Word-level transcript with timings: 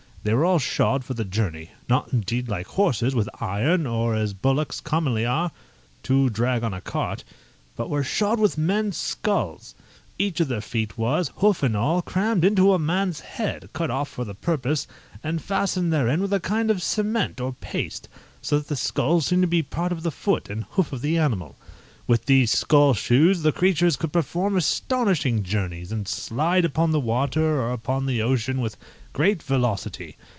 They 0.23 0.35
were 0.35 0.45
all 0.45 0.59
shod 0.59 1.03
for 1.03 1.15
the 1.15 1.25
journey, 1.25 1.71
not 1.89 2.13
indeed 2.13 2.47
like 2.47 2.67
horses, 2.67 3.15
with 3.15 3.27
iron, 3.41 3.87
or 3.87 4.13
as 4.13 4.35
bullocks 4.35 4.79
commonly 4.79 5.25
are, 5.25 5.49
to 6.03 6.29
drag 6.29 6.63
on 6.63 6.75
a 6.75 6.79
cart; 6.79 7.23
but 7.75 7.89
were 7.89 8.03
shod 8.03 8.39
with 8.39 8.55
men's 8.55 8.97
skulls. 8.97 9.73
Each 10.19 10.39
of 10.39 10.47
their 10.47 10.61
feet 10.61 10.95
was, 10.95 11.31
hoof 11.37 11.63
and 11.63 11.75
all, 11.75 12.03
crammed 12.03 12.45
into 12.45 12.71
a 12.71 12.77
man's 12.77 13.21
head, 13.21 13.69
cut 13.73 13.89
off 13.89 14.09
for 14.09 14.23
the 14.23 14.35
purpose, 14.35 14.85
and 15.23 15.41
fastened 15.41 15.91
therein 15.91 16.21
with 16.21 16.33
a 16.33 16.39
kind 16.39 16.69
of 16.69 16.83
cement 16.83 17.41
or 17.41 17.53
paste, 17.53 18.07
so 18.43 18.59
that 18.59 18.67
the 18.67 18.75
skull 18.75 19.21
seemed 19.21 19.41
to 19.41 19.47
be 19.47 19.61
a 19.61 19.63
part 19.63 19.91
of 19.91 20.03
the 20.03 20.11
foot 20.11 20.51
and 20.51 20.65
hoof 20.71 20.93
of 20.93 21.01
the 21.01 21.17
animal. 21.17 21.55
With 22.07 22.25
these 22.25 22.51
skull 22.51 22.93
shoes 22.93 23.41
the 23.41 23.51
creatures 23.53 23.95
could 23.95 24.11
perform 24.11 24.57
astonishing 24.57 25.43
journeys, 25.43 25.91
and 25.93 26.07
slide 26.07 26.65
upon 26.65 26.91
the 26.91 26.99
water, 26.99 27.61
or 27.61 27.71
upon 27.71 28.05
the 28.05 28.21
ocean, 28.21 28.59
with 28.59 28.75
great 29.13 29.41
velocity. 29.43 30.17